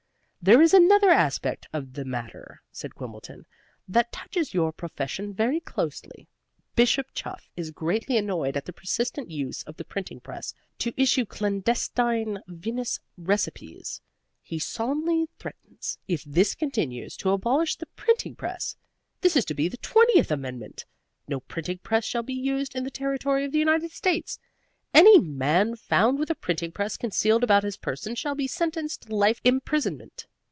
[0.43, 3.45] "There is another aspect of the matter," said Quimbleton,
[3.87, 6.27] "that touches your profession very closely.
[6.75, 11.27] Bishop Chuff is greatly annoyed at the persistent use of the printing press to issue
[11.27, 14.01] clandestine vinous recipes.
[14.41, 18.75] He solemnly threatens, if this continues, to abolish the printing press.
[19.21, 20.85] This is to be the Twentieth Amendment.
[21.27, 24.39] No printing press shall be used in the territory of the United States.
[24.91, 29.15] Any man found with a printing press concealed about his person shall be sentenced to
[29.15, 30.25] life imprisonment.